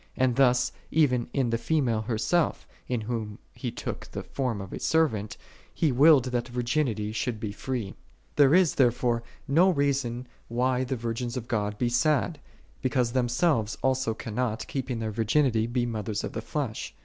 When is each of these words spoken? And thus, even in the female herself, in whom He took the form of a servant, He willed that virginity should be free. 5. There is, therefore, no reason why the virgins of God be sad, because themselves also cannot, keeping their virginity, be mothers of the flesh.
And 0.17 0.35
thus, 0.35 0.71
even 0.89 1.27
in 1.31 1.51
the 1.51 1.59
female 1.59 2.01
herself, 2.01 2.67
in 2.87 3.01
whom 3.01 3.37
He 3.53 3.69
took 3.69 4.07
the 4.11 4.23
form 4.23 4.59
of 4.59 4.73
a 4.73 4.79
servant, 4.79 5.37
He 5.75 5.91
willed 5.91 6.23
that 6.33 6.47
virginity 6.47 7.11
should 7.11 7.39
be 7.39 7.51
free. 7.51 7.89
5. 7.89 7.95
There 8.37 8.55
is, 8.55 8.73
therefore, 8.73 9.21
no 9.47 9.69
reason 9.69 10.25
why 10.47 10.83
the 10.85 10.95
virgins 10.95 11.37
of 11.37 11.47
God 11.47 11.77
be 11.77 11.87
sad, 11.89 12.39
because 12.81 13.11
themselves 13.11 13.77
also 13.83 14.15
cannot, 14.15 14.65
keeping 14.65 14.97
their 14.97 15.11
virginity, 15.11 15.67
be 15.67 15.85
mothers 15.85 16.23
of 16.23 16.33
the 16.33 16.41
flesh. 16.41 16.95